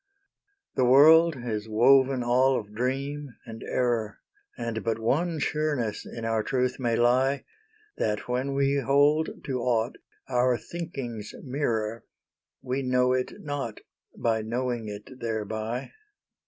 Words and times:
The 0.73 0.83
world 0.83 1.35
is 1.37 1.69
woven 1.69 2.23
all 2.23 2.59
of 2.59 2.73
dream 2.73 3.35
and 3.45 3.61
error 3.61 4.17
And 4.57 4.83
but 4.83 4.97
one 4.97 5.37
sureness 5.37 6.07
in 6.07 6.25
our 6.25 6.41
truth 6.41 6.79
may 6.79 6.95
lie— 6.95 7.45
That 7.97 8.27
when 8.27 8.55
we 8.55 8.79
hold 8.79 9.29
to 9.43 9.59
aught 9.59 9.97
our 10.27 10.57
thinking's 10.57 11.35
mirror 11.43 12.03
We 12.63 12.81
know 12.81 13.13
it 13.13 13.41
not 13.43 13.81
by 14.17 14.41
knowing 14.41 14.87
it 14.89 15.19
thereby. 15.19 15.91